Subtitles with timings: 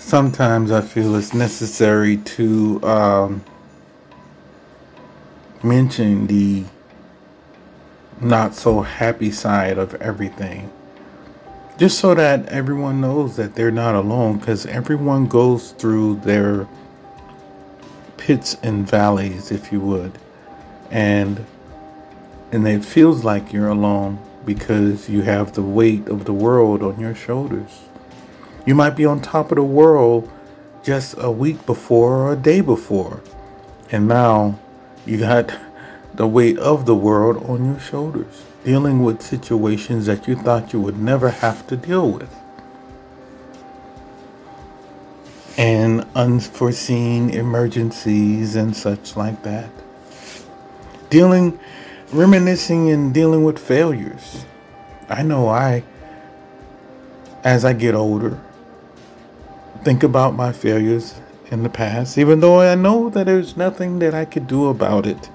[0.00, 3.44] sometimes I feel it's necessary to um,
[5.62, 6.64] mention the
[8.20, 10.72] not so happy side of everything.
[11.78, 16.66] Just so that everyone knows that they're not alone, because everyone goes through their
[18.16, 20.18] pits and valleys, if you would.
[20.90, 21.46] And
[22.52, 26.98] and it feels like you're alone because you have the weight of the world on
[26.98, 27.89] your shoulders.
[28.66, 30.30] You might be on top of the world
[30.82, 33.22] just a week before or a day before.
[33.90, 34.58] And now
[35.06, 35.54] you got
[36.14, 40.80] the weight of the world on your shoulders, dealing with situations that you thought you
[40.80, 42.34] would never have to deal with.
[45.56, 49.70] And unforeseen emergencies and such like that.
[51.10, 51.58] Dealing,
[52.12, 54.44] reminiscing and dealing with failures.
[55.08, 55.82] I know I,
[57.42, 58.40] as I get older,
[59.82, 61.20] think about my failures
[61.50, 65.06] in the past, even though I know that there's nothing that I could do about
[65.06, 65.30] it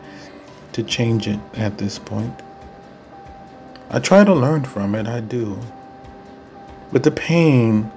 [0.74, 2.40] to change it at this point.
[3.90, 5.60] I try to learn from it, I do.
[6.92, 7.92] But the pain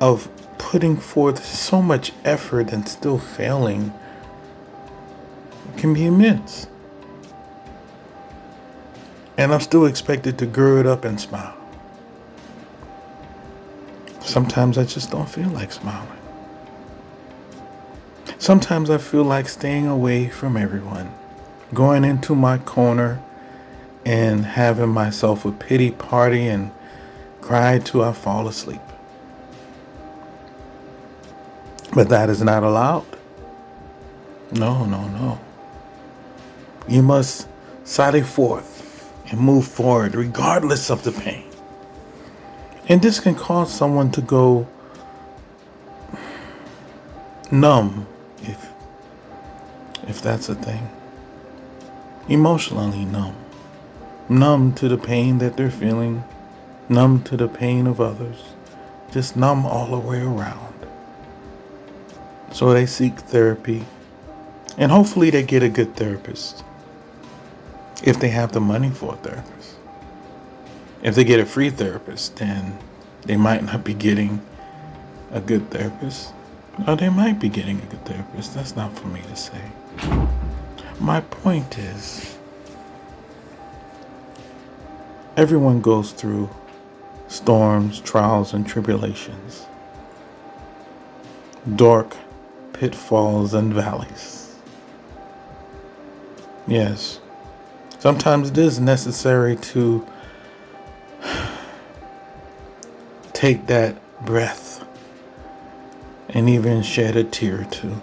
[0.00, 3.92] of putting forth so much effort and still failing
[5.76, 6.66] can be immense.
[9.36, 11.57] And I'm still expected to gird up and smile.
[14.28, 16.18] Sometimes I just don't feel like smiling.
[18.38, 21.14] Sometimes I feel like staying away from everyone,
[21.72, 23.22] going into my corner
[24.04, 26.72] and having myself a pity party and
[27.40, 28.82] cry till I fall asleep.
[31.94, 33.06] But that is not allowed.
[34.52, 35.40] No, no, no.
[36.86, 37.48] You must
[37.84, 41.44] sally forth and move forward regardless of the pain.
[42.88, 44.66] And this can cause someone to go
[47.50, 48.06] numb
[48.42, 48.68] if
[50.06, 50.88] if that's a thing.
[52.28, 53.36] Emotionally numb.
[54.30, 56.24] Numb to the pain that they're feeling,
[56.88, 58.36] numb to the pain of others,
[59.10, 60.74] just numb all the way around.
[62.52, 63.86] So they seek therapy,
[64.76, 66.62] and hopefully they get a good therapist
[68.02, 69.76] if they have the money for a therapist.
[71.02, 72.78] If they get a free therapist, then
[73.22, 74.40] they might not be getting
[75.30, 76.32] a good therapist.
[76.86, 78.54] Or they might be getting a good therapist.
[78.54, 79.60] That's not for me to say.
[81.00, 82.36] My point is
[85.36, 86.50] everyone goes through
[87.28, 89.66] storms, trials, and tribulations,
[91.76, 92.16] dark
[92.72, 94.56] pitfalls and valleys.
[96.66, 97.20] Yes,
[97.98, 100.06] sometimes it is necessary to
[103.38, 103.94] take that
[104.26, 104.84] breath
[106.30, 108.02] and even shed a tear or two.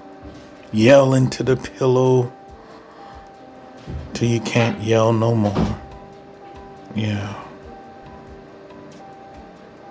[0.71, 2.31] Yell into the pillow
[4.13, 5.77] till you can't yell no more.
[6.95, 7.35] Yeah.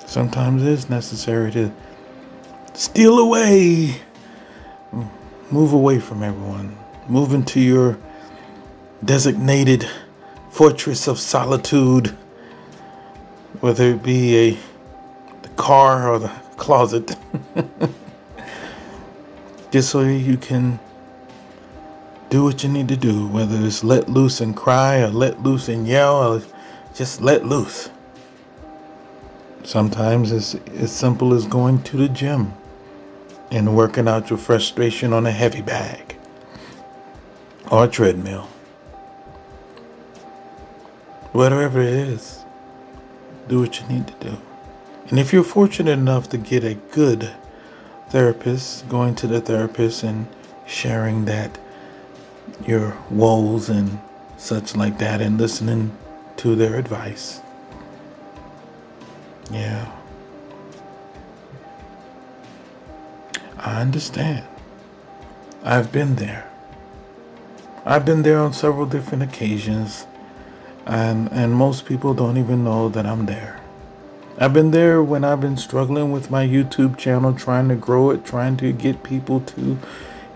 [0.06, 1.70] Sometimes it is necessary to
[2.72, 4.00] steal away,
[5.50, 6.74] move away from everyone,
[7.06, 7.98] move into your
[9.04, 9.86] designated
[10.50, 12.16] fortress of solitude,
[13.60, 14.58] whether it be a
[15.56, 17.16] car or the closet.
[19.70, 20.78] Just so you can
[22.30, 25.68] do what you need to do, whether it's let loose and cry or let loose
[25.68, 26.42] and yell or
[26.94, 27.90] just let loose.
[29.62, 32.54] Sometimes it's as simple as going to the gym
[33.50, 36.16] and working out your frustration on a heavy bag
[37.70, 38.48] or treadmill.
[41.32, 42.44] Whatever it is,
[43.48, 44.36] do what you need to do.
[45.10, 47.30] And if you're fortunate enough to get a good
[48.08, 50.26] therapist, going to the therapist and
[50.66, 51.58] sharing that,
[52.66, 53.98] your woes and
[54.36, 55.96] such like that, and listening
[56.36, 57.40] to their advice.
[59.50, 59.90] Yeah.
[63.58, 64.46] I understand.
[65.62, 66.50] I've been there.
[67.86, 70.06] I've been there on several different occasions,
[70.86, 73.60] and, and most people don't even know that I'm there.
[74.36, 78.24] I've been there when I've been struggling with my YouTube channel, trying to grow it,
[78.24, 79.78] trying to get people to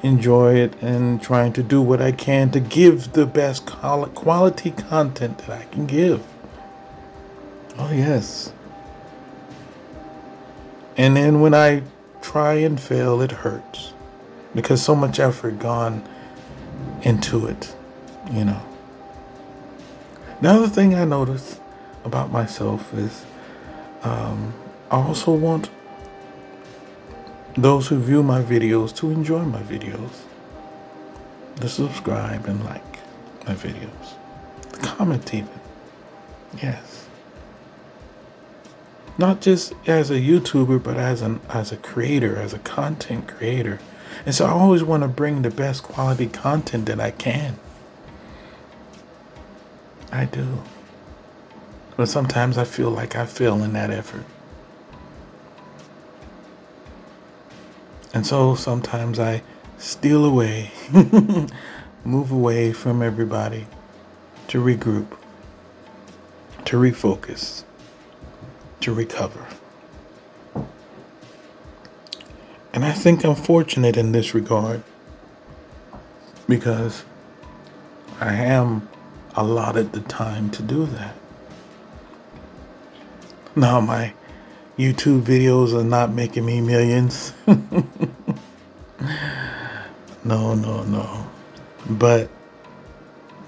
[0.03, 5.39] enjoy it, and trying to do what I can to give the best quality content
[5.39, 6.25] that I can give.
[7.77, 8.53] Oh, yes.
[10.97, 11.83] And then when I
[12.23, 13.95] try and fail, it hurts
[14.55, 16.09] because so much effort gone
[17.03, 17.75] into it,
[18.31, 18.63] you know.
[20.41, 21.61] The other thing I notice
[22.05, 23.25] about myself is
[24.03, 24.55] um,
[24.91, 25.71] I also want
[27.57, 30.11] those who view my videos to enjoy my videos,
[31.61, 32.99] to subscribe and like
[33.47, 34.15] my videos,
[34.81, 35.61] comment even.
[36.63, 37.07] Yes.
[39.19, 43.81] Not just as a YouTuber, but as an as a creator, as a content creator.
[44.25, 47.59] And so I always want to bring the best quality content that I can.
[50.13, 50.63] I do.
[51.99, 54.25] But sometimes I feel like I fail in that effort.
[58.15, 59.43] And so sometimes I
[59.79, 60.71] steal away,
[62.05, 63.67] move away from everybody
[64.47, 65.09] to regroup,
[66.67, 67.65] to refocus,
[68.79, 69.49] to recover.
[72.73, 74.85] And I think I'm fortunate in this regard
[76.49, 77.05] because
[78.21, 78.89] I am
[79.35, 81.18] allotted the time to do that.
[83.57, 84.13] Now, my
[84.79, 87.33] YouTube videos are not making me millions.
[87.47, 87.57] no,
[90.55, 91.27] no, no.
[91.89, 92.31] But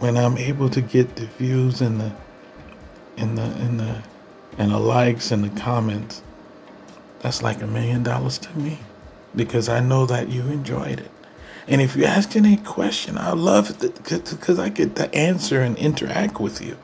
[0.00, 2.12] when I'm able to get the views and the
[3.16, 4.02] and the and the
[4.58, 6.22] and the likes and the comments,
[7.20, 8.80] that's like a million dollars to me
[9.36, 11.10] because I know that you enjoyed it.
[11.68, 15.78] And if you ask any question, I love it because I get to answer and
[15.78, 16.76] interact with you.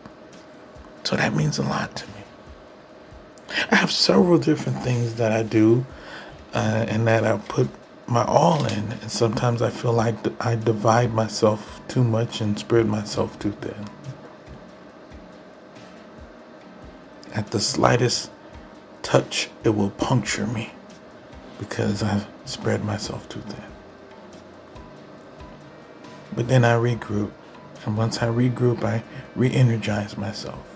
[1.03, 2.16] So that means a lot to me.
[3.71, 5.87] I have several different things that I do
[6.55, 7.69] uh, and that I put
[8.07, 8.93] my all in.
[8.93, 13.87] And sometimes I feel like I divide myself too much and spread myself too thin.
[17.35, 18.31] At the slightest
[19.03, 20.73] touch, it will puncture me
[21.59, 23.65] because I've spread myself too thin.
[26.35, 27.31] But then I regroup.
[27.85, 29.03] And once I regroup, I
[29.35, 30.76] re energize myself.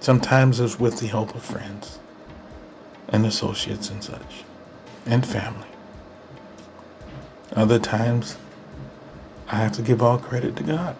[0.00, 1.98] Sometimes it's with the help of friends
[3.08, 4.44] and associates and such,
[5.04, 5.68] and family.
[7.52, 8.38] Other times,
[9.48, 10.96] I have to give all credit to God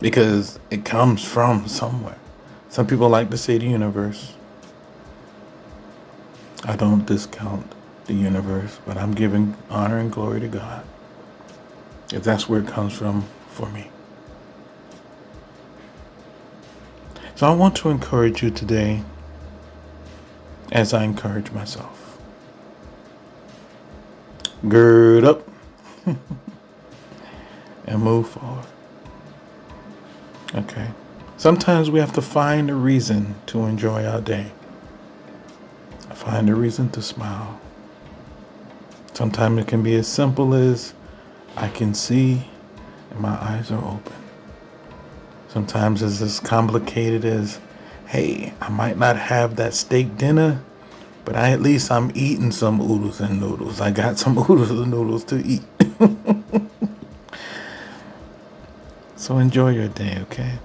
[0.00, 2.16] because it comes from somewhere.
[2.70, 4.34] Some people like to say the universe.
[6.64, 7.72] I don't discount
[8.06, 10.84] the universe, but I'm giving honor and glory to God
[12.12, 13.90] if that's where it comes from for me.
[17.36, 19.02] So I want to encourage you today
[20.72, 22.18] as I encourage myself.
[24.66, 25.46] Gird up
[26.06, 28.64] and move forward.
[30.54, 30.88] Okay.
[31.36, 34.52] Sometimes we have to find a reason to enjoy our day.
[36.14, 37.60] Find a reason to smile.
[39.12, 40.94] Sometimes it can be as simple as
[41.54, 42.48] I can see
[43.10, 44.25] and my eyes are open.
[45.48, 47.60] Sometimes it's as complicated as,
[48.08, 50.62] hey, I might not have that steak dinner,
[51.24, 53.80] but I, at least I'm eating some oodles and noodles.
[53.80, 55.62] I got some oodles and noodles to eat.
[59.16, 60.58] so enjoy your day, okay?